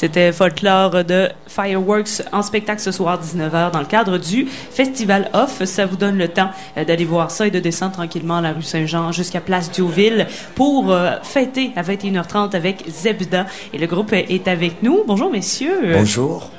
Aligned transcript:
C'était 0.00 0.32
Folklore 0.32 1.04
de 1.04 1.28
Fireworks 1.46 2.22
en 2.32 2.40
spectacle 2.40 2.80
ce 2.80 2.90
soir 2.90 3.20
19h 3.20 3.70
dans 3.70 3.80
le 3.80 3.84
cadre 3.84 4.16
du 4.16 4.46
Festival 4.46 5.28
Off. 5.34 5.62
Ça 5.64 5.84
vous 5.84 5.96
donne 5.96 6.16
le 6.16 6.28
temps 6.28 6.48
euh, 6.78 6.86
d'aller 6.86 7.04
voir 7.04 7.30
ça 7.30 7.46
et 7.46 7.50
de 7.50 7.60
descendre 7.60 7.92
tranquillement 7.92 8.40
la 8.40 8.54
rue 8.54 8.62
Saint-Jean 8.62 9.12
jusqu'à 9.12 9.42
Place 9.42 9.70
Diouville 9.70 10.26
pour 10.54 10.90
euh, 10.90 11.16
fêter 11.22 11.72
à 11.76 11.82
21h30 11.82 12.56
avec 12.56 12.82
Zebda. 12.88 13.44
Et 13.74 13.78
le 13.78 13.86
groupe 13.86 14.14
est 14.14 14.48
avec 14.48 14.82
nous. 14.82 15.04
Bonjour 15.06 15.30
messieurs. 15.30 15.92
Bonjour. 15.92 16.50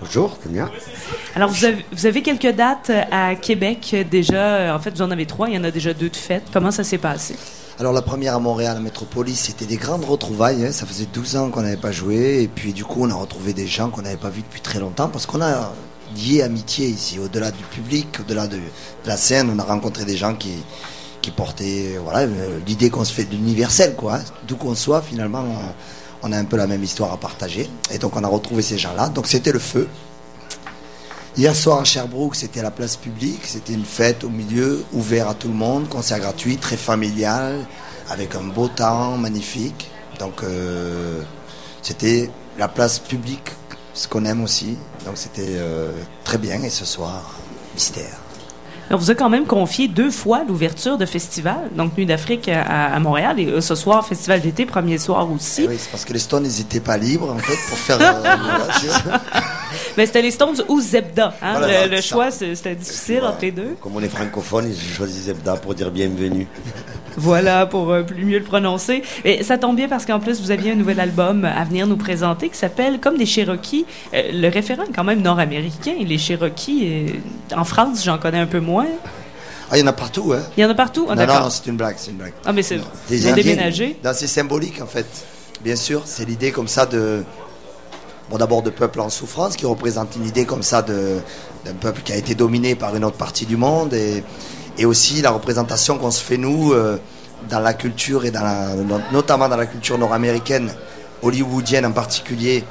Bonjour, 0.00 0.36
bien. 0.44 0.70
Alors, 1.34 1.48
vous 1.48 1.64
avez, 1.64 1.86
vous 1.92 2.04
avez, 2.04 2.20
quelques 2.20 2.54
dates 2.54 2.92
à 3.10 3.34
Québec 3.34 3.96
déjà. 4.10 4.76
En 4.76 4.78
fait, 4.78 4.90
vous 4.90 5.00
en 5.00 5.10
avez 5.10 5.24
trois. 5.24 5.48
Il 5.48 5.54
y 5.54 5.58
en 5.58 5.64
a 5.64 5.70
déjà 5.70 5.94
deux 5.94 6.10
de 6.10 6.16
fêtes. 6.16 6.48
Comment 6.52 6.70
ça 6.70 6.84
s'est 6.84 6.98
passé? 6.98 7.34
Alors 7.80 7.94
la 7.94 8.02
première 8.02 8.34
à 8.34 8.38
Montréal, 8.38 8.76
à 8.76 8.80
Métropolis, 8.80 9.40
c'était 9.40 9.64
des 9.64 9.78
grandes 9.78 10.04
retrouvailles. 10.04 10.66
Hein. 10.66 10.70
Ça 10.70 10.84
faisait 10.84 11.06
12 11.06 11.36
ans 11.36 11.48
qu'on 11.48 11.62
n'avait 11.62 11.78
pas 11.78 11.92
joué. 11.92 12.42
Et 12.42 12.46
puis 12.46 12.74
du 12.74 12.84
coup, 12.84 13.06
on 13.06 13.10
a 13.10 13.14
retrouvé 13.14 13.54
des 13.54 13.66
gens 13.66 13.88
qu'on 13.88 14.02
n'avait 14.02 14.18
pas 14.18 14.28
vus 14.28 14.42
depuis 14.42 14.60
très 14.60 14.78
longtemps 14.78 15.08
parce 15.08 15.24
qu'on 15.24 15.40
a 15.40 15.72
lié 16.14 16.42
amitié 16.42 16.88
ici. 16.88 17.18
Au-delà 17.18 17.50
du 17.50 17.64
public, 17.64 18.18
au-delà 18.20 18.48
de, 18.48 18.58
la 19.06 19.16
scène, 19.16 19.50
on 19.50 19.58
a 19.58 19.62
rencontré 19.62 20.04
des 20.04 20.18
gens 20.18 20.34
qui, 20.34 20.62
portaient 21.34 21.96
voilà, 22.04 22.28
euh, 22.28 22.58
l'idée 22.66 22.90
qu'on 22.90 23.06
se 23.06 23.14
fait 23.14 23.24
de 23.24 23.30
l'universel. 23.30 23.94
Quoi. 23.96 24.16
Hein. 24.16 24.24
D'où 24.46 24.56
qu'on 24.56 24.74
soit, 24.74 25.00
finalement, 25.00 25.42
on 26.22 26.32
a 26.32 26.36
un 26.36 26.44
peu 26.44 26.58
la 26.58 26.66
même 26.66 26.84
histoire 26.84 27.14
à 27.14 27.16
partager. 27.16 27.66
Et 27.90 27.96
donc 27.96 28.14
on 28.14 28.24
a 28.24 28.28
retrouvé 28.28 28.60
ces 28.60 28.76
gens-là. 28.76 29.08
Donc 29.08 29.26
c'était 29.26 29.52
le 29.52 29.58
feu. 29.58 29.88
Hier 31.40 31.56
soir 31.56 31.80
à 31.80 31.84
Sherbrooke, 31.84 32.36
c'était 32.36 32.60
la 32.60 32.70
place 32.70 32.98
publique, 32.98 33.40
c'était 33.44 33.72
une 33.72 33.86
fête 33.86 34.24
au 34.24 34.28
milieu, 34.28 34.84
ouvert 34.92 35.26
à 35.26 35.32
tout 35.32 35.48
le 35.48 35.54
monde, 35.54 35.88
concert 35.88 36.20
gratuit, 36.20 36.58
très 36.58 36.76
familial, 36.76 37.66
avec 38.10 38.34
un 38.34 38.42
beau 38.42 38.68
temps 38.68 39.16
magnifique. 39.16 39.90
Donc 40.18 40.42
euh, 40.42 41.22
c'était 41.80 42.28
la 42.58 42.68
place 42.68 42.98
publique, 42.98 43.52
ce 43.94 44.06
qu'on 44.06 44.26
aime 44.26 44.42
aussi. 44.44 44.76
Donc 45.06 45.14
c'était 45.14 45.56
euh, 45.56 45.92
très 46.24 46.36
bien. 46.36 46.62
Et 46.62 46.68
ce 46.68 46.84
soir, 46.84 47.22
mystère. 47.72 48.18
On 48.90 48.96
vous 48.96 49.10
a 49.10 49.14
quand 49.14 49.30
même 49.30 49.46
confié 49.46 49.88
deux 49.88 50.10
fois 50.10 50.44
l'ouverture 50.46 50.98
de 50.98 51.06
festival, 51.06 51.70
donc 51.74 51.96
Nuit 51.96 52.04
d'Afrique 52.04 52.50
à, 52.50 53.00
Montréal 53.00 53.40
et 53.40 53.46
euh, 53.46 53.60
ce 53.62 53.74
soir, 53.74 54.06
Festival 54.06 54.42
d'été, 54.42 54.66
premier 54.66 54.98
soir 54.98 55.32
aussi. 55.32 55.62
Eh 55.64 55.68
oui, 55.68 55.76
c'est 55.78 55.90
parce 55.90 56.04
que 56.04 56.12
les 56.12 56.18
Stones 56.18 56.42
n'étaient 56.42 56.80
pas 56.80 56.98
libres, 56.98 57.32
en 57.32 57.38
fait, 57.38 57.56
pour 57.70 57.78
faire. 57.78 57.98
Euh, 57.98 59.16
Mais 60.00 60.06
c'était 60.06 60.22
les 60.22 60.30
Stones 60.30 60.64
ou 60.68 60.80
Zebda. 60.80 61.34
Hein? 61.42 61.60
le, 61.90 62.00
choix, 62.00 62.30
c'était 62.30 62.74
difficile 62.74 63.20
entre 63.22 63.42
les 63.42 63.50
deux. 63.50 63.76
Comme 63.82 63.96
on 63.96 64.02
est 64.02 64.08
francophone, 64.08 64.64
ils 64.66 64.72
ont 64.74 64.96
choisi 64.96 65.24
Zebda 65.24 65.56
pour 65.56 65.74
dire 65.74 65.90
bienvenue. 65.90 66.46
Voilà, 67.16 67.66
pour 67.66 67.90
euh, 67.90 68.02
plus 68.02 68.24
mieux 68.24 68.38
le 68.38 68.44
prononcer. 68.44 69.02
Et 69.24 69.42
ça 69.42 69.58
tombe 69.58 69.76
bien 69.76 69.88
parce 69.88 70.06
qu'en 70.06 70.20
plus, 70.20 70.40
vous 70.40 70.52
aviez 70.52 70.72
un 70.72 70.74
nouvel 70.76 71.00
album 71.00 71.44
à 71.44 71.64
venir 71.64 71.86
nous 71.86 71.98
présenter 71.98 72.48
qui 72.48 72.56
s'appelle 72.56 72.98
Comme 72.98 73.18
des 73.18 73.26
Cherokees. 73.26 73.84
le 74.14 74.48
référent 74.48 74.84
est 74.84 74.94
quand 74.94 75.04
même 75.04 75.20
nord-américain. 75.20 75.96
Les 76.00 76.16
Cherokees, 76.16 77.20
en 77.54 77.64
France, 77.64 78.02
j'en 78.04 78.16
connais 78.16 78.38
un 78.38 78.46
peu 78.46 78.60
moins. 78.60 78.86
Ah, 79.70 79.76
il 79.76 79.80
y 79.80 79.82
en 79.82 79.88
a 79.88 79.92
partout, 79.92 80.32
hein? 80.32 80.40
Il 80.56 80.62
y 80.62 80.64
en 80.64 80.70
a 80.70 80.74
partout? 80.74 81.08
Ah, 81.10 81.14
Non, 81.14 81.26
non, 81.26 81.50
c'est 81.50 81.66
une 81.66 81.76
blague, 81.76 81.96
c'est 81.98 82.12
une 82.12 82.16
blague. 82.16 82.32
Ah, 82.46 82.54
mais 82.54 82.62
c'est... 82.62 82.80
Déménagé 83.10 83.98
C'est 84.14 84.28
symbolique, 84.28 84.80
en 84.80 84.86
fait. 84.86 85.06
Bien 85.62 85.76
sûr, 85.76 86.02
c'est 86.06 86.24
l'idée 86.24 86.52
comme 86.52 86.68
ça 86.68 86.86
de... 86.86 87.22
Bon, 88.30 88.38
d'abord 88.38 88.62
de 88.62 88.70
peuple 88.70 89.00
en 89.00 89.10
souffrance, 89.10 89.56
qui 89.56 89.66
représente 89.66 90.14
une 90.14 90.24
idée 90.24 90.44
comme 90.44 90.62
ça 90.62 90.82
d'un 90.82 91.74
peuple 91.80 92.02
qui 92.02 92.12
a 92.12 92.16
été 92.16 92.36
dominé 92.36 92.76
par 92.76 92.94
une 92.94 93.04
autre 93.04 93.16
partie 93.16 93.44
du 93.44 93.56
monde, 93.56 93.92
et, 93.92 94.22
et 94.78 94.84
aussi 94.84 95.20
la 95.20 95.32
représentation 95.32 95.98
qu'on 95.98 96.12
se 96.12 96.22
fait, 96.22 96.36
nous, 96.36 96.72
euh, 96.72 96.98
dans 97.48 97.58
la 97.58 97.74
culture, 97.74 98.24
et 98.24 98.30
dans 98.30 98.42
la, 98.42 98.68
notamment 99.10 99.48
dans 99.48 99.56
la 99.56 99.66
culture 99.66 99.98
nord-américaine, 99.98 100.72
hollywoodienne 101.22 101.84
en 101.84 101.90
particulier, 101.90 102.62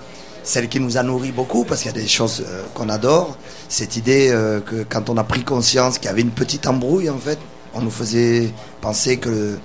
celle 0.43 0.69
qui 0.69 0.79
nous 0.79 0.97
a 0.97 1.03
nourri 1.03 1.33
beaucoup, 1.33 1.65
parce 1.65 1.81
qu'il 1.81 1.91
y 1.91 1.93
a 1.93 2.01
des 2.01 2.07
choses 2.07 2.41
euh, 2.47 2.63
qu'on 2.73 2.87
adore. 2.87 3.37
Cette 3.67 3.97
idée 3.97 4.29
euh, 4.31 4.61
que 4.61 4.85
quand 4.89 5.09
on 5.09 5.17
a 5.17 5.25
pris 5.25 5.43
conscience 5.43 5.97
qu'il 5.97 6.05
y 6.05 6.13
avait 6.13 6.21
une 6.21 6.31
petite 6.31 6.67
embrouille, 6.67 7.09
en 7.09 7.17
fait, 7.17 7.37
on 7.73 7.81
nous 7.81 7.91
faisait 7.91 8.49
penser 8.79 9.17
que, 9.17 9.57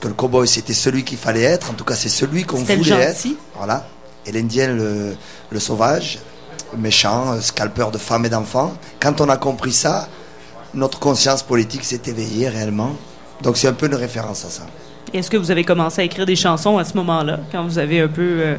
que 0.00 0.08
le 0.08 0.14
cowboy 0.14 0.48
c'était 0.48 0.72
celui 0.72 1.04
qu'il 1.04 1.18
fallait 1.18 1.42
être. 1.42 1.70
En 1.70 1.74
tout 1.74 1.84
cas, 1.84 1.94
c'est 1.94 2.08
celui 2.08 2.44
qu'on 2.44 2.56
voulait 2.56 2.90
être. 2.90 3.26
Voilà. 3.56 3.86
Et 4.26 4.32
l'Indien, 4.32 4.68
le, 4.68 5.14
le 5.50 5.60
sauvage, 5.60 6.18
méchant, 6.76 7.32
euh, 7.32 7.40
scalpeur 7.40 7.90
de 7.90 7.98
femmes 7.98 8.26
et 8.26 8.28
d'enfants. 8.28 8.74
Quand 9.00 9.20
on 9.20 9.28
a 9.28 9.36
compris 9.36 9.72
ça, 9.72 10.08
notre 10.74 10.98
conscience 10.98 11.42
politique 11.42 11.84
s'est 11.84 12.02
éveillée 12.06 12.48
réellement. 12.48 12.96
Donc 13.42 13.56
c'est 13.56 13.68
un 13.68 13.72
peu 13.72 13.86
une 13.86 13.94
référence 13.94 14.44
à 14.44 14.50
ça. 14.50 14.66
Est-ce 15.12 15.30
que 15.30 15.36
vous 15.36 15.50
avez 15.50 15.64
commencé 15.64 16.02
à 16.02 16.04
écrire 16.04 16.26
des 16.26 16.36
chansons 16.36 16.78
à 16.78 16.84
ce 16.84 16.94
moment-là, 16.96 17.40
quand 17.50 17.64
vous 17.64 17.78
avez 17.78 18.00
un 18.00 18.08
peu 18.08 18.56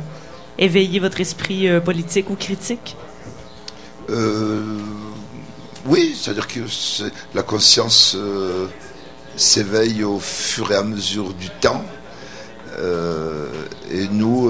éveiller 0.58 1.00
votre 1.00 1.20
esprit 1.22 1.68
euh, 1.68 1.80
politique 1.80 2.30
ou 2.30 2.36
critique? 2.36 2.96
Euh, 4.10 4.78
Oui, 5.86 6.16
c'est-à-dire 6.20 6.48
que 6.48 6.60
la 7.34 7.44
conscience 7.44 8.16
euh, 8.16 8.68
s'éveille 9.36 10.04
au 10.04 10.20
fur 10.20 10.72
et 10.72 10.76
à 10.76 10.84
mesure 10.84 11.34
du 11.34 11.50
temps. 11.50 11.84
Et 13.94 14.08
nous, 14.08 14.50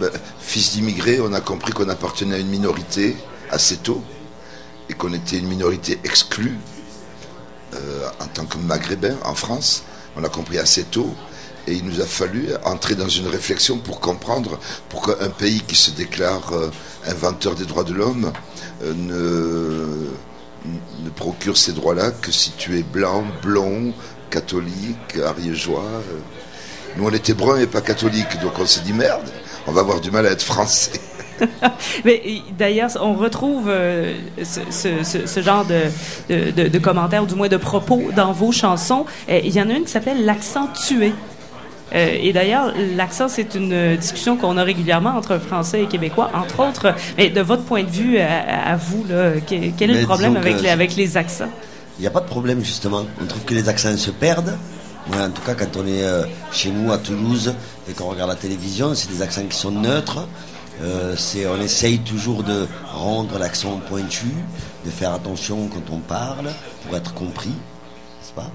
ben, 0.00 0.10
fils 0.38 0.72
d'immigrés, 0.72 1.20
on 1.20 1.32
a 1.32 1.40
compris 1.40 1.72
qu'on 1.72 1.88
appartenait 1.88 2.36
à 2.36 2.38
une 2.38 2.48
minorité 2.48 3.16
assez 3.50 3.76
tôt 3.76 4.02
et 4.88 4.94
qu'on 4.94 5.12
était 5.12 5.38
une 5.38 5.48
minorité 5.48 5.98
exclue 6.04 6.56
en 8.20 8.26
tant 8.26 8.44
que 8.44 8.58
maghrébin 8.58 9.16
en 9.24 9.34
France. 9.34 9.84
On 10.16 10.24
a 10.24 10.28
compris 10.28 10.58
assez 10.58 10.84
tôt 10.84 11.14
et 11.66 11.74
il 11.74 11.84
nous 11.84 12.00
a 12.00 12.06
fallu 12.06 12.48
entrer 12.64 12.94
dans 12.94 13.08
une 13.08 13.26
réflexion 13.26 13.78
pour 13.78 14.00
comprendre 14.00 14.58
pourquoi 14.88 15.22
un 15.22 15.30
pays 15.30 15.60
qui 15.60 15.76
se 15.76 15.90
déclare 15.90 16.52
euh, 16.52 16.70
inventeur 17.06 17.54
des 17.54 17.64
droits 17.64 17.84
de 17.84 17.94
l'homme 17.94 18.32
euh, 18.82 18.92
ne, 18.94 21.04
ne 21.04 21.10
procure 21.10 21.56
ces 21.56 21.72
droits-là 21.72 22.10
que 22.10 22.30
si 22.30 22.52
tu 22.52 22.78
es 22.78 22.82
blanc, 22.82 23.24
blond, 23.42 23.92
catholique, 24.30 25.18
ariégeois. 25.24 26.02
Euh. 26.94 26.98
Nous, 26.98 27.06
on 27.06 27.12
était 27.12 27.34
bruns 27.34 27.58
et 27.58 27.66
pas 27.66 27.80
catholiques, 27.80 28.40
donc 28.42 28.52
on 28.58 28.66
s'est 28.66 28.82
dit 28.82 28.92
merde, 28.92 29.28
on 29.66 29.72
va 29.72 29.80
avoir 29.80 30.00
du 30.00 30.10
mal 30.10 30.26
à 30.26 30.30
être 30.30 30.42
français. 30.42 31.00
Mais 32.04 32.22
d'ailleurs, 32.56 32.90
on 33.00 33.14
retrouve 33.14 33.70
ce, 34.42 35.40
genre 35.42 35.64
de, 35.64 35.82
de, 36.32 36.68
de, 36.68 36.78
commentaires, 36.78 37.24
ou 37.24 37.26
du 37.26 37.34
moins 37.34 37.48
de 37.48 37.56
propos 37.56 38.10
dans 38.14 38.32
vos 38.32 38.52
chansons. 38.52 39.04
Il 39.28 39.52
y 39.52 39.60
en 39.60 39.68
a 39.68 39.72
une 39.72 39.84
qui 39.84 39.90
s'appelle 39.90 40.24
L'accent 40.24 40.68
tué. 40.68 41.12
Euh, 41.94 42.16
et 42.20 42.32
d'ailleurs, 42.32 42.72
l'accent, 42.96 43.28
c'est 43.28 43.54
une 43.54 43.96
discussion 43.96 44.36
qu'on 44.36 44.56
a 44.56 44.64
régulièrement 44.64 45.10
entre 45.10 45.38
Français 45.38 45.82
et 45.82 45.86
Québécois, 45.86 46.30
entre 46.34 46.66
autres. 46.66 46.94
Mais 47.16 47.30
de 47.30 47.40
votre 47.40 47.62
point 47.62 47.84
de 47.84 47.90
vue, 47.90 48.18
à, 48.18 48.76
vous, 48.76 49.04
là, 49.08 49.32
quel, 49.46 49.90
est 49.90 50.00
le 50.00 50.04
problème 50.04 50.36
avec 50.36 50.60
les, 50.60 50.68
avec 50.70 50.96
les 50.96 51.16
accents? 51.16 51.50
Il 51.98 52.02
n'y 52.02 52.08
a 52.08 52.10
pas 52.10 52.20
de 52.20 52.26
problème, 52.26 52.64
justement. 52.64 53.04
On 53.22 53.26
trouve 53.26 53.44
que 53.44 53.54
les 53.54 53.68
accents 53.68 53.96
se 53.96 54.10
perdent. 54.10 54.56
En 55.12 55.30
tout 55.30 55.42
cas, 55.42 55.54
quand 55.54 55.76
on 55.76 55.86
est 55.86 56.02
euh, 56.02 56.24
chez 56.50 56.70
nous 56.70 56.92
à 56.92 56.98
Toulouse 56.98 57.54
et 57.88 57.92
qu'on 57.92 58.08
regarde 58.08 58.30
la 58.30 58.36
télévision, 58.36 58.94
c'est 58.94 59.10
des 59.10 59.22
accents 59.22 59.46
qui 59.46 59.56
sont 59.56 59.70
neutres. 59.70 60.26
Euh, 60.82 61.14
on 61.48 61.60
essaye 61.60 62.00
toujours 62.00 62.42
de 62.42 62.66
rendre 62.92 63.38
l'accent 63.38 63.80
pointu, 63.88 64.26
de 64.84 64.90
faire 64.90 65.12
attention 65.12 65.68
quand 65.68 65.94
on 65.94 65.98
parle 65.98 66.50
pour 66.84 66.96
être 66.96 67.14
compris, 67.14 67.50
n'est-ce 67.50 68.32
pas? 68.32 68.50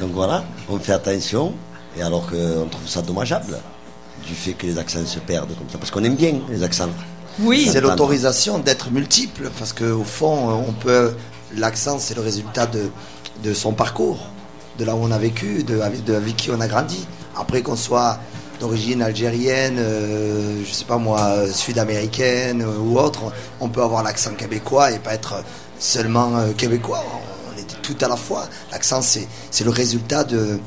Donc 0.00 0.12
voilà, 0.12 0.44
on 0.68 0.78
fait 0.78 0.92
attention. 0.92 1.52
Et 1.98 2.02
alors 2.02 2.26
qu'on 2.26 2.66
trouve 2.70 2.86
ça 2.86 3.02
dommageable 3.02 3.58
du 4.26 4.34
fait 4.34 4.52
que 4.52 4.66
les 4.66 4.78
accents 4.78 5.04
se 5.04 5.18
perdent 5.18 5.54
comme 5.56 5.68
ça, 5.70 5.78
parce 5.78 5.90
qu'on 5.90 6.04
aime 6.04 6.16
bien 6.16 6.40
les 6.48 6.62
accents. 6.62 6.88
Oui. 7.40 7.68
C'est 7.70 7.80
l'autorisation 7.80 8.58
d'être 8.58 8.90
multiple, 8.90 9.50
parce 9.58 9.72
qu'au 9.72 10.04
fond, 10.04 10.64
on 10.66 10.72
peut. 10.72 11.14
L'accent, 11.54 11.98
c'est 11.98 12.14
le 12.14 12.22
résultat 12.22 12.66
de, 12.66 12.90
de 13.44 13.54
son 13.54 13.72
parcours, 13.72 14.18
de 14.78 14.84
là 14.84 14.94
où 14.94 15.00
on 15.02 15.10
a 15.10 15.18
vécu, 15.18 15.62
de, 15.64 15.80
de 16.04 16.14
avec 16.14 16.36
qui 16.36 16.50
on 16.50 16.60
a 16.60 16.68
grandi. 16.68 17.06
Après 17.36 17.62
qu'on 17.62 17.76
soit 17.76 18.18
d'origine 18.60 19.02
algérienne, 19.02 19.76
euh, 19.78 20.62
je 20.64 20.72
sais 20.72 20.84
pas 20.84 20.98
moi, 20.98 21.50
sud-américaine 21.52 22.62
euh, 22.62 22.78
ou 22.78 22.98
autre, 22.98 23.32
on 23.60 23.68
peut 23.68 23.82
avoir 23.82 24.02
l'accent 24.02 24.32
québécois 24.32 24.92
et 24.92 24.98
pas 24.98 25.14
être 25.14 25.42
seulement 25.78 26.36
euh, 26.36 26.52
québécois. 26.52 27.04
On 27.54 27.58
est 27.58 27.82
tout 27.82 27.96
à 28.04 28.08
la 28.08 28.16
fois. 28.16 28.46
L'accent, 28.72 29.02
c'est 29.02 29.64
le 29.64 29.70
résultat 29.70 30.24
de, 30.24 30.58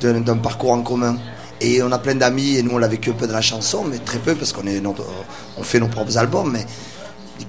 d'un 0.00 0.36
parcours 0.36 0.72
en 0.72 0.82
commun. 0.82 1.16
Et 1.60 1.82
on 1.82 1.90
a 1.90 1.98
plein 1.98 2.14
d'amis, 2.14 2.56
et 2.56 2.62
nous 2.62 2.72
on 2.72 2.78
l'a 2.78 2.88
vécu 2.88 3.10
un 3.10 3.14
peu 3.14 3.26
de 3.26 3.32
la 3.32 3.40
chanson, 3.40 3.84
mais 3.84 3.96
très 3.98 4.18
peu 4.18 4.34
parce 4.34 4.52
qu'on 4.52 5.62
fait 5.62 5.80
nos 5.80 5.88
propres 5.88 6.18
albums, 6.18 6.52
mais 6.52 6.66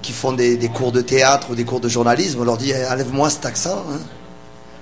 qui 0.00 0.12
font 0.12 0.32
des, 0.32 0.58
cours 0.74 0.92
de 0.92 1.02
théâtre 1.02 1.48
ou 1.50 1.54
des 1.54 1.64
cours 1.64 1.80
de 1.80 1.88
journalisme, 1.88 2.40
on 2.40 2.44
leur 2.44 2.56
dit 2.56 2.72
eh, 2.72 2.86
enlève-moi 2.90 3.28
cet 3.28 3.44
accent. 3.44 3.84
Hein. 3.92 3.98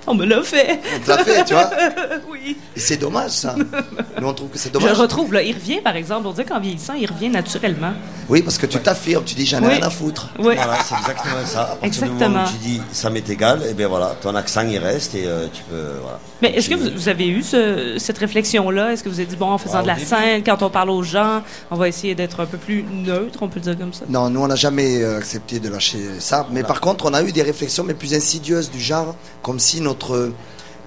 On 0.07 0.15
me 0.15 0.25
l'a 0.25 0.41
fait. 0.41 0.79
On 0.95 1.03
te 1.03 1.09
l'a 1.09 1.17
fait, 1.19 1.43
tu 1.43 1.53
vois. 1.53 1.69
oui. 2.31 2.55
Et 2.75 2.79
c'est 2.79 2.97
dommage, 2.97 3.31
ça. 3.31 3.55
Nous, 3.57 4.27
on 4.27 4.33
trouve 4.33 4.49
que 4.49 4.57
c'est 4.57 4.71
dommage. 4.71 4.89
Je 4.95 5.01
retrouve, 5.01 5.33
là, 5.33 5.41
il 5.41 5.53
revient, 5.53 5.81
par 5.81 5.95
exemple, 5.95 6.27
on 6.27 6.31
dit 6.31 6.45
qu'en 6.45 6.59
vieillissant, 6.59 6.93
il 6.93 7.05
revient 7.11 7.29
naturellement. 7.29 7.91
Oui, 8.29 8.41
parce 8.41 8.57
que 8.57 8.65
tu 8.65 8.79
t'affirmes, 8.79 9.23
tu 9.25 9.35
dis 9.35 9.45
j'en 9.45 9.61
ai 9.61 9.67
Oui. 9.67 9.73
rien 9.75 9.83
à 9.83 9.89
foutre. 9.89 10.29
Oui. 10.39 10.55
Voilà, 10.55 10.77
c'est 10.83 10.95
exactement 10.95 11.45
ça. 11.45 11.61
À 11.61 11.75
partir 11.75 12.03
du 12.03 12.09
moment 12.09 12.15
Exactement. 12.15 12.43
où 12.45 12.47
tu 12.63 12.69
dis 12.69 12.81
ça 12.91 13.09
m'est 13.09 13.29
égal, 13.29 13.61
et 13.69 13.73
bien 13.73 13.87
voilà, 13.87 14.15
ton 14.21 14.33
accent 14.35 14.65
il 14.67 14.77
reste 14.77 15.15
et 15.15 15.25
euh, 15.27 15.47
tu 15.53 15.61
peux. 15.63 15.75
Voilà. 16.01 16.19
Mais 16.41 16.49
est-ce 16.51 16.69
que 16.69 16.75
Tu- 16.75 16.81
vous, 16.81 16.89
vous 16.95 17.09
avez 17.09 17.27
eu 17.27 17.41
ce- 17.43 17.95
cette 17.97 18.17
réflexion-là? 18.17 18.93
Est-ce 18.93 19.03
que 19.03 19.09
vous 19.09 19.19
avez 19.19 19.27
dit, 19.27 19.35
bon, 19.35 19.49
en 19.51 19.57
faisant 19.57 19.79
Ah, 19.79 19.81
de 19.83 19.87
la 19.87 19.93
début. 19.95 20.05
scène, 20.07 20.43
quand 20.43 20.61
on 20.61 20.69
parle 20.69 20.89
aux 20.89 21.03
gens, 21.03 21.41
on 21.71 21.75
va 21.75 21.87
essayer 21.87 22.15
d'être 22.15 22.39
un 22.41 22.45
peu 22.45 22.57
plus 22.57 22.83
neutre, 22.91 23.39
on 23.41 23.47
peut 23.47 23.59
le 23.59 23.61
dire 23.61 23.77
comme 23.77 23.93
ça? 23.93 24.05
Non, 24.09 24.29
nous 24.29 24.41
on 24.41 24.47
n'a 24.47 24.55
jamais 24.55 25.01
euh, 25.01 25.17
accepté 25.17 25.59
de 25.59 25.69
lâcher 25.69 25.99
ça. 26.19 26.47
Mais 26.51 26.63
par 26.63 26.79
contre, 26.81 27.05
on 27.05 27.13
a 27.13 27.23
eu 27.23 27.31
des 27.31 27.43
réflexions 27.43 27.83
mais 27.83 27.93
plus 27.93 28.13
insidieuses 28.13 28.69
du 28.71 28.79
genre, 28.79 29.15
comme 29.41 29.59
si 29.59 29.79
notre, 29.81 29.96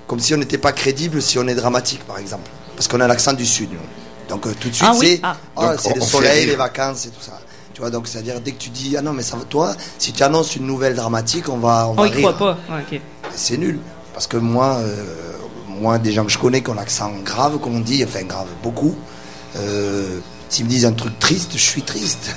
comme 0.06 0.20
si 0.20 0.34
on 0.34 0.38
n'était 0.38 0.58
pas 0.58 0.72
crédible 0.72 1.20
si 1.22 1.38
on 1.38 1.46
est 1.46 1.54
dramatique, 1.54 2.04
par 2.06 2.18
exemple, 2.18 2.50
parce 2.76 2.88
qu'on 2.88 3.00
a 3.00 3.06
l'accent 3.08 3.32
du 3.32 3.46
sud. 3.46 3.70
nous. 3.72 3.78
Donc 4.28 4.46
euh, 4.46 4.52
tout 4.58 4.68
de 4.68 4.74
suite, 4.74 4.88
Ah 4.88 4.94
oui? 4.98 5.06
c'est 5.14 5.20
Ah. 5.22 5.36
ah, 5.56 5.66
Donc, 5.70 5.80
c'est 5.80 5.92
on- 5.92 5.94
le 5.96 6.00
soleil, 6.00 6.46
les 6.46 6.56
vacances 6.56 7.06
et 7.06 7.10
tout 7.10 7.20
ça. 7.20 7.38
Tu 7.74 7.80
vois, 7.80 7.90
donc 7.90 8.06
c'est-à-dire 8.08 8.40
dès 8.40 8.52
que 8.52 8.58
tu 8.58 8.70
dis 8.70 8.96
ah 8.96 9.02
non 9.02 9.12
mais 9.12 9.22
ça 9.22 9.36
va 9.36 9.44
toi, 9.44 9.74
si 9.98 10.12
tu 10.12 10.22
annonces 10.22 10.54
une 10.56 10.66
nouvelle 10.66 10.94
dramatique, 10.94 11.48
on 11.48 11.56
va 11.58 11.86
on, 11.88 11.92
On 11.92 11.94
va 12.02 12.06
y 12.08 12.10
rire. 12.10 12.34
croit 12.34 12.56
pas. 12.68 12.74
Ouais. 12.76 13.00
C'est 13.34 13.56
nul. 13.56 13.78
Parce 14.12 14.26
que 14.26 14.36
moi, 14.36 14.76
euh, 14.78 15.04
moi, 15.68 15.98
des 15.98 16.12
gens 16.12 16.24
que 16.24 16.30
je 16.32 16.38
connais 16.38 16.62
qui 16.62 16.70
ont 16.70 16.74
l'accent 16.74 17.10
grave, 17.24 17.58
comme 17.58 17.76
on 17.76 17.80
dit, 17.80 18.04
enfin 18.04 18.22
grave, 18.24 18.48
beaucoup, 18.62 18.94
euh, 19.56 20.18
s'ils 20.48 20.64
me 20.64 20.70
disent 20.70 20.84
un 20.84 20.92
truc 20.92 21.18
triste, 21.18 21.52
je 21.54 21.58
suis 21.62 21.82
triste. 21.82 22.30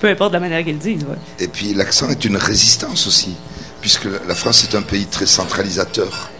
Peu 0.00 0.08
importe 0.08 0.32
la 0.34 0.40
manière 0.40 0.62
qu'ils 0.64 0.78
disent. 0.78 1.02
Ouais. 1.04 1.16
Et 1.38 1.48
puis 1.48 1.74
l'accent 1.74 2.08
est 2.10 2.24
une 2.24 2.36
résistance 2.36 3.06
aussi, 3.06 3.34
puisque 3.84 4.08
la 4.26 4.34
France 4.34 4.64
est 4.64 4.74
un 4.74 4.80
pays 4.80 5.04
très 5.04 5.26
centralisateur. 5.26 6.30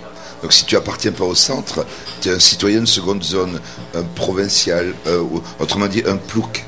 Donc 0.41 0.51
si 0.55 0.65
tu 0.65 0.79
appartiens 0.79 1.13
pas 1.13 1.25
au 1.25 1.35
centre, 1.35 1.85
tu 2.23 2.31
es 2.31 2.33
un 2.33 2.39
citoyen 2.39 2.81
de 2.81 2.87
seconde 2.87 3.23
zone, 3.23 3.61
un 3.95 4.03
provincial, 4.03 4.95
euh, 5.07 5.23
autrement 5.59 5.87
dit 5.87 6.03
un 6.07 6.17
plouc. 6.17 6.65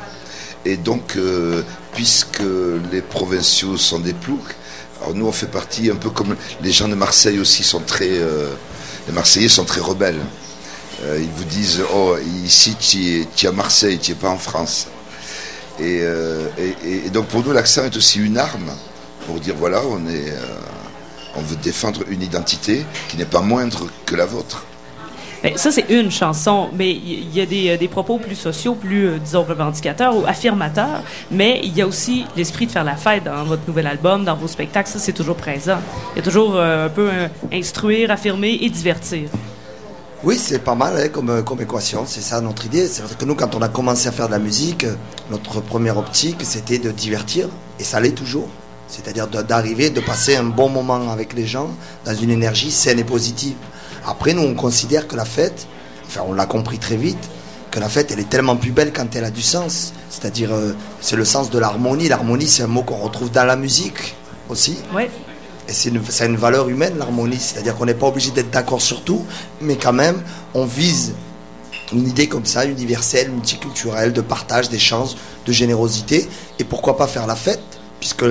Et 0.67 0.76
donc, 0.76 1.17
euh, 1.17 1.62
puisque 1.94 2.43
les 2.93 3.00
provinciaux 3.00 3.78
sont 3.78 4.00
des 4.00 4.12
ploucs, 4.12 4.55
alors 5.00 5.14
nous 5.14 5.26
on 5.26 5.32
fait 5.32 5.46
partie 5.46 5.90
un 5.90 5.96
peu 5.96 6.11
comme 6.11 6.37
les 6.61 6.73
gens 6.73 6.88
de 6.88 6.94
Marseille 6.94 7.38
aussi 7.38 7.64
sont 7.64 7.81
très... 7.81 8.11
euh, 8.11 8.52
les 9.06 9.14
Marseillais 9.14 9.49
sont 9.49 9.64
très 9.64 9.81
rebelles. 9.81 10.20
Ils 11.02 11.31
vous 11.37 11.44
disent, 11.44 11.81
oh, 11.94 12.17
ici 12.44 12.76
tu 12.79 13.26
es, 13.44 13.49
à 13.49 13.52
Marseille, 13.52 13.99
tu 13.99 14.11
n'es 14.11 14.17
pas 14.19 14.29
en 14.29 14.37
France. 14.38 14.88
Et 15.81 16.02
donc 17.14 17.29
pour 17.29 17.43
nous, 17.43 17.52
l'accent 17.52 17.84
est 17.84 17.96
aussi 17.96 18.19
une 18.19 18.37
arme 18.37 18.72
pour 19.26 19.40
dire 19.40 19.55
voilà, 19.56 19.82
on 19.84 20.06
est, 20.08 20.31
euh, 20.31 21.37
on 21.37 21.43
veut 21.43 21.56
défendre 21.56 22.02
une 22.08 22.23
identité 22.23 22.84
qui 23.08 23.17
n'est 23.17 23.25
pas 23.25 23.40
moindre 23.40 23.87
que 24.06 24.14
la 24.17 24.26
vôtre. 24.26 24.64
Ben, 25.43 25.56
ça, 25.56 25.70
c'est 25.70 25.84
une 25.90 26.11
chanson, 26.11 26.70
mais 26.73 26.90
il 26.93 27.34
y, 27.34 27.38
y 27.38 27.40
a 27.43 27.46
des, 27.46 27.69
euh, 27.69 27.76
des 27.76 27.88
propos 27.88 28.19
plus 28.19 28.34
sociaux, 28.37 28.75
plus, 28.75 29.06
euh, 29.06 29.19
disons, 29.19 29.44
revendicateurs 29.44 30.17
ou 30.17 30.25
affirmateurs, 30.26 31.02
mais 31.31 31.61
il 31.62 31.76
y 31.76 31.82
a 31.82 31.87
aussi 31.87 32.25
l'esprit 32.37 32.67
de 32.67 32.73
faire 32.73 32.84
la 32.84 32.96
fête 32.96 33.25
dans 33.25 33.44
votre 33.44 33.62
nouvel 33.69 33.87
album, 33.87 34.25
dans 34.25 34.34
vos 34.34 34.49
spectacles, 34.49 34.88
ça, 34.88 34.99
c'est 34.99 35.12
toujours 35.12 35.37
présent. 35.37 35.79
Il 36.14 36.19
y 36.19 36.20
a 36.20 36.25
toujours 36.25 36.56
euh, 36.56 36.87
un 36.87 36.88
peu 36.88 37.11
euh, 37.12 37.29
instruire, 37.52 38.11
affirmer 38.11 38.58
et 38.62 38.70
divertir. 38.70 39.29
oui, 40.25 40.38
c'est 40.38 40.58
pas 40.64 40.75
mal 40.75 40.96
hein, 40.96 41.08
comme, 41.12 41.44
comme 41.44 41.61
équation, 41.61 42.05
c'est 42.06 42.22
ça 42.22 42.40
notre 42.40 42.64
idée. 42.64 42.88
C'est 42.88 43.02
vrai 43.02 43.14
que 43.17 43.25
nous, 43.26 43.34
quand 43.34 43.55
on 43.55 43.62
a 43.62 43.69
commencé 43.69 44.08
à 44.08 44.12
faire 44.12 44.26
de 44.29 44.32
la 44.32 44.38
musique, 44.38 44.87
notre 45.31 45.61
première 45.61 45.99
optique, 45.99 46.38
c'était 46.44 46.79
de 46.79 46.90
divertir, 46.90 47.49
et 47.79 47.84
ça 47.84 48.00
l'est 48.00 48.17
toujours. 48.17 48.49
C'est-à-dire 48.88 49.26
d'arriver, 49.26 49.90
de 49.90 50.00
passer 50.00 50.36
un 50.36 50.44
bon 50.44 50.68
moment 50.68 51.10
avec 51.10 51.32
les 51.34 51.46
gens 51.46 51.70
dans 52.04 52.14
une 52.14 52.30
énergie 52.30 52.70
saine 52.70 52.98
et 52.98 53.04
positive. 53.04 53.56
Après, 54.06 54.32
nous, 54.32 54.42
on 54.42 54.54
considère 54.54 55.08
que 55.08 55.16
la 55.16 55.24
fête, 55.24 55.66
enfin, 56.06 56.22
on 56.26 56.32
l'a 56.32 56.46
compris 56.46 56.78
très 56.78 56.96
vite, 56.96 57.18
que 57.70 57.80
la 57.80 57.88
fête, 57.88 58.10
elle 58.12 58.20
est 58.20 58.28
tellement 58.28 58.56
plus 58.56 58.70
belle 58.70 58.92
quand 58.92 59.14
elle 59.16 59.24
a 59.24 59.30
du 59.30 59.42
sens. 59.42 59.92
C'est-à-dire, 60.08 60.52
euh, 60.52 60.72
c'est 61.00 61.16
le 61.16 61.24
sens 61.24 61.50
de 61.50 61.58
l'harmonie. 61.58 62.08
L'harmonie, 62.08 62.46
c'est 62.46 62.62
un 62.62 62.68
mot 62.68 62.82
qu'on 62.82 62.96
retrouve 62.96 63.30
dans 63.30 63.44
la 63.44 63.56
musique 63.56 64.14
aussi. 64.48 64.78
Ouais. 64.94 65.10
Et 65.68 65.72
c'est 65.72 65.88
une, 65.88 66.04
ça 66.06 66.24
a 66.24 66.26
une 66.28 66.36
valeur 66.36 66.68
humaine, 66.68 66.96
l'harmonie. 66.96 67.38
C'est-à-dire 67.38 67.74
qu'on 67.74 67.86
n'est 67.86 67.94
pas 67.94 68.06
obligé 68.06 68.30
d'être 68.30 68.50
d'accord 68.50 68.80
sur 68.80 69.02
tout, 69.02 69.24
mais 69.60 69.76
quand 69.76 69.92
même, 69.92 70.22
on 70.54 70.64
vise 70.64 71.14
une 71.92 72.08
idée 72.08 72.28
comme 72.28 72.46
ça, 72.46 72.64
universelle, 72.64 73.30
multiculturelle, 73.30 74.12
de 74.12 74.20
partage, 74.20 74.68
d'échange, 74.68 75.16
de 75.44 75.52
générosité. 75.52 76.28
Et 76.58 76.64
pourquoi 76.64 76.96
pas 76.96 77.06
faire 77.06 77.26
la 77.26 77.36
fête 77.36 77.60
Puisque 78.00 78.24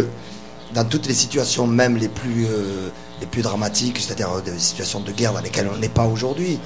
dans 0.74 0.86
toutes 0.86 1.08
les 1.08 1.14
situations, 1.14 1.68
même 1.68 1.98
les 1.98 2.08
plus, 2.08 2.46
euh, 2.46 2.90
les 3.20 3.28
plus 3.28 3.42
dramatiques, 3.42 4.00
c'est-à-dire 4.00 4.30
euh, 4.32 4.42
des 4.42 4.58
situations 4.60 5.00
de 5.00 5.12
guerre 5.12 5.34
dans 5.34 5.42
lesquelles 5.42 5.70
on 5.74 5.78
n'est 5.78 5.90
pas 5.90 6.06
aujourd'hui, 6.06 6.60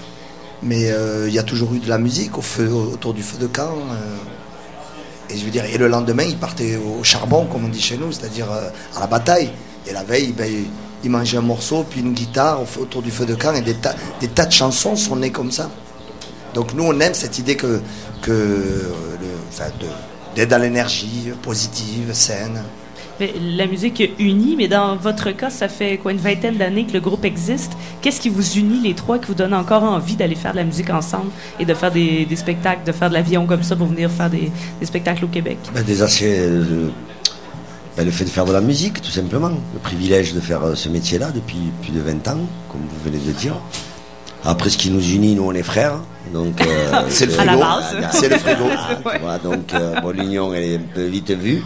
mais 0.64 0.90
euh, 0.90 1.28
il 1.28 1.34
y 1.34 1.40
a 1.40 1.44
toujours 1.44 1.74
eu 1.74 1.80
de 1.80 1.90
la 1.90 1.98
musique 1.98 2.38
au 2.38 2.42
feu, 2.42 2.72
autour 2.72 3.14
du 3.14 3.24
feu 3.24 3.38
de 3.38 3.48
camp. 3.48 3.78
et 5.30 5.38
je 5.38 5.46
veux 5.46 5.52
dire, 5.52 5.66
et 5.66 5.78
le 5.78 5.88
lendemain, 5.88 6.24
ils 6.24 6.38
partaient 6.38 6.78
au 6.78 7.04
charbon, 7.04 7.46
comme 7.46 7.66
on 7.66 7.70
dit 7.70 7.82
chez 7.82 7.98
nous, 7.98 8.12
c'est-à-dire 8.12 8.48
à 8.52 9.00
la 9.00 9.08
bataille. 9.08 9.52
Et 9.88 9.94
la 9.94 10.04
veille, 10.04 10.34
ben, 10.34 10.50
ils 11.04 11.10
mangeaient 11.10 11.38
un 11.38 11.42
morceau, 11.42 11.86
puis 11.90 12.02
une 12.02 12.14
guitare 12.14 12.62
autour 12.80 13.02
du 13.02 13.12
feu 13.12 13.26
de 13.26 13.36
camp, 13.36 13.54
et 13.54 13.62
des 13.62 13.76
tas, 13.76 13.96
des 14.20 14.28
tas 14.28 14.46
de 14.46 14.52
chansons 14.52 14.96
sont 14.96 15.16
nées 15.16 15.32
comme 15.32 15.52
ça. 15.52 15.70
Donc 16.54 16.74
nous, 16.74 16.84
on 16.84 17.00
aime 17.00 17.14
cette 17.14 17.38
idée 17.38 17.56
que, 17.56 17.80
que 18.22 18.92
d'être 20.36 20.50
dans 20.50 20.58
l'énergie 20.58 21.32
positive, 21.42 22.14
saine. 22.14 22.62
La 23.58 23.68
musique 23.68 24.02
unit, 24.18 24.56
mais 24.56 24.68
dans 24.68 24.96
votre 24.96 25.32
cas, 25.32 25.50
ça 25.50 25.68
fait 25.68 25.98
quoi, 25.98 26.12
une 26.12 26.20
vingtaine 26.20 26.58
d'années 26.58 26.86
que 26.86 26.94
le 26.94 27.00
groupe 27.00 27.26
existe. 27.26 27.74
Qu'est-ce 28.02 28.22
qui 28.22 28.30
vous 28.30 28.58
unit 28.58 28.80
les 28.82 28.94
trois, 28.94 29.20
qui 29.20 29.28
vous 29.28 29.34
donne 29.34 29.54
encore 29.54 29.84
envie 29.84 30.16
d'aller 30.16 30.36
faire 30.36 30.52
de 30.52 30.58
la 30.58 30.64
musique 30.64 30.90
ensemble 30.90 31.30
et 31.60 31.66
de 31.66 31.74
faire 31.74 31.92
des, 31.92 32.28
spectacles, 32.36 32.86
de 32.86 32.92
faire 32.92 33.10
de 33.10 33.16
l'avion 33.16 33.46
comme 33.46 33.64
ça 33.64 33.76
pour 33.76 33.88
venir 33.88 34.10
faire 34.10 34.30
des, 34.30 34.52
spectacles 34.84 35.26
au 35.26 35.28
Québec? 35.28 35.58
Ben, 35.74 35.84
déjà, 35.84 36.06
euh, 36.22 36.90
ben, 37.98 38.06
le 38.06 38.12
fait 38.12 38.24
de 38.24 38.30
faire 38.30 38.46
de 38.46 38.54
la 38.54 38.62
musique, 38.62 39.02
tout 39.02 39.12
simplement. 39.12 39.50
Le 39.50 39.80
privilège 39.82 40.34
de 40.34 40.40
faire 40.40 40.64
euh, 40.64 40.76
ce 40.76 40.88
métier-là 40.88 41.32
depuis 41.32 41.72
plus 41.82 41.92
de 41.92 42.00
20 42.00 42.28
ans, 42.30 42.40
comme 42.70 42.82
vous 42.82 43.04
venez 43.04 43.18
de 43.18 43.32
dire. 43.34 43.56
Après, 44.46 44.70
ce 44.70 44.78
qui 44.78 44.90
nous 44.90 45.02
unit, 45.02 45.36
nous, 45.36 45.44
on 45.44 45.54
est 45.54 45.64
frères. 45.64 46.00
Donc, 46.34 46.62
euh, 46.62 47.02
C'est 47.10 47.26
le 47.26 47.40
À 47.40 47.46
la 47.46 47.52
frigo. 47.54 47.66
base. 47.66 48.08
C'est 48.12 48.30
le 48.30 48.38
frigo. 48.38 48.64
Ah, 49.06 49.18
vois, 49.22 49.38
donc, 49.40 49.74
euh, 49.74 50.00
bon, 50.02 50.12
l'union, 50.12 50.54
elle 50.54 50.64
est 50.64 50.76
un 50.78 50.82
peu 50.94 51.04
vite 51.06 51.32
vue. 51.32 51.62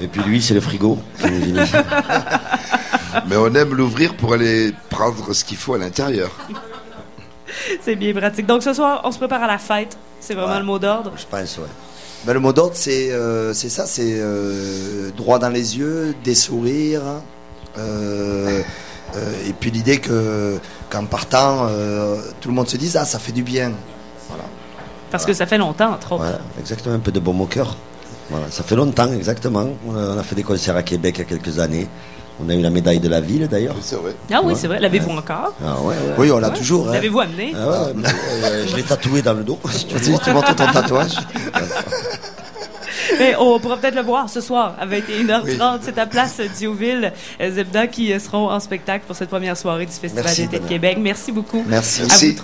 Et 0.00 0.06
puis 0.08 0.22
lui, 0.22 0.40
c'est 0.40 0.54
le 0.54 0.60
frigo 0.60 0.98
qui 1.20 1.30
nous 1.30 1.46
unit. 1.48 1.60
Mais 3.28 3.36
on 3.36 3.52
aime 3.54 3.74
l'ouvrir 3.74 4.14
pour 4.16 4.32
aller 4.34 4.72
prendre 4.90 5.32
ce 5.34 5.44
qu'il 5.44 5.56
faut 5.56 5.74
à 5.74 5.78
l'intérieur. 5.78 6.30
C'est 7.82 7.96
bien 7.96 8.12
pratique. 8.14 8.46
Donc 8.46 8.62
ce 8.62 8.72
soir, 8.72 9.00
on 9.04 9.10
se 9.12 9.18
prépare 9.18 9.42
à 9.42 9.46
la 9.46 9.58
fête. 9.58 9.96
C'est 10.20 10.34
vraiment 10.34 10.52
Ouais. 10.52 10.58
le 10.58 10.64
mot 10.64 10.78
d'ordre. 10.78 11.12
Je 11.16 11.24
pense, 11.24 11.58
ouais. 11.58 11.64
Ben, 12.24 12.34
le 12.34 12.40
mot 12.40 12.52
d'ordre, 12.52 12.74
c'est 12.74 13.10
euh, 13.12 13.52
c'est 13.54 13.68
ça, 13.68 13.86
c'est 13.86 14.18
euh, 14.20 15.10
droit 15.16 15.38
dans 15.38 15.48
les 15.48 15.78
yeux, 15.78 16.14
des 16.24 16.34
sourires, 16.34 17.02
euh, 17.78 18.60
et 19.46 19.52
puis 19.52 19.70
l'idée 19.70 19.98
que 19.98 20.58
qu'en 20.90 21.04
partant, 21.04 21.66
euh, 21.68 22.16
tout 22.40 22.48
le 22.48 22.54
monde 22.54 22.68
se 22.68 22.76
dise 22.76 22.96
ah 22.96 23.04
ça 23.04 23.18
fait 23.18 23.32
du 23.32 23.42
bien. 23.42 23.72
Voilà. 24.28 24.44
Parce 25.10 25.24
que 25.24 25.32
ça 25.32 25.46
fait 25.46 25.58
longtemps, 25.58 25.92
entre 25.92 26.12
autres. 26.12 26.24
Voilà, 26.24 26.40
exactement, 26.58 26.94
un 26.94 27.00
peu 27.00 27.12
de 27.12 27.20
baume 27.20 27.40
au 27.40 27.46
cœur. 27.46 27.76
Voilà, 28.30 28.46
ça 28.50 28.62
fait 28.62 28.76
longtemps, 28.76 29.10
exactement. 29.12 29.68
On 29.88 29.96
a, 29.96 30.22
fait 30.22 30.34
des 30.34 30.42
concerts 30.42 30.76
à 30.76 30.82
Québec 30.82 31.14
il 31.16 31.20
y 31.20 31.22
a 31.22 31.38
quelques 31.38 31.58
années. 31.58 31.88
On 32.40 32.48
a 32.50 32.54
eu 32.54 32.60
la 32.60 32.70
médaille 32.70 33.00
de 33.00 33.08
la 33.08 33.20
ville, 33.20 33.48
d'ailleurs. 33.48 33.74
C'est 33.80 33.96
vrai. 33.96 34.14
Ah 34.32 34.40
oui, 34.44 34.54
c'est 34.54 34.68
vrai. 34.68 34.78
L'avez-vous 34.78 35.10
encore? 35.10 35.54
Ah 35.64 35.80
ouais, 35.80 35.88
ouais. 35.88 36.14
Oui, 36.18 36.30
on 36.30 36.38
l'a 36.38 36.50
toujours. 36.50 36.88
hein. 36.88 36.92
L'avez-vous 36.92 37.20
amené? 37.20 37.52
Ah 37.56 37.86
euh, 37.88 38.64
je 38.68 38.76
l'ai 38.76 38.84
tatoué 38.84 39.22
dans 39.22 39.32
le 39.32 39.42
dos. 39.42 39.58
si 39.70 39.86
tu 39.86 39.96
tu 40.00 40.10
montres 40.10 40.54
ton 40.54 40.66
tatouage. 40.66 41.16
Mais 43.20 43.34
on 43.38 43.58
pourra 43.58 43.76
peut-être 43.76 43.94
le 43.94 44.02
voir 44.02 44.28
ce 44.28 44.40
soir 44.40 44.76
à 44.78 44.86
21h30. 44.86 45.78
C'est 45.82 45.98
à 45.98 46.06
Place 46.06 46.40
Diouville, 46.56 47.12
euh, 47.40 47.50
Zebda, 47.50 47.86
qui 47.86 48.18
seront 48.20 48.50
en 48.50 48.60
spectacle 48.60 49.04
pour 49.06 49.16
cette 49.16 49.30
première 49.30 49.56
soirée 49.56 49.86
du 49.86 49.92
Festival 49.92 50.34
d'été 50.34 50.58
de. 50.58 50.68
Québec. 50.68 50.98
Merci 51.00 51.32
beaucoup. 51.32 51.64
Merci. 51.66 52.02
À 52.02 52.06
vous. 52.06 52.34